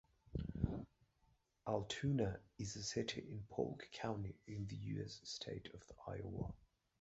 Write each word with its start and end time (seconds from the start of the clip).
Altoona 1.67 2.39
is 2.57 2.75
a 2.75 2.81
city 2.81 3.21
in 3.21 3.43
Polk 3.51 3.87
County 3.91 4.33
in 4.47 4.65
the 4.65 4.75
U.S. 4.75 5.19
state 5.23 5.69
of 5.75 5.83
Iowa. 6.07 6.55